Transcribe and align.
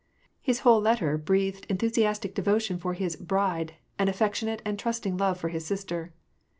His 0.41 0.61
whole 0.61 0.81
letter 0.81 1.15
breathed 1.15 1.67
enthusiastic 1.69 2.33
devotion 2.33 2.79
for 2.79 2.95
his" 2.95 3.15
bride," 3.31 3.75
and 3.99 4.09
affectionate 4.09 4.63
and 4.65 4.79
trusting 4.79 5.15
love 5.15 5.39
for 5.39 5.49
his 5.49 5.63
sister. 5.67 6.11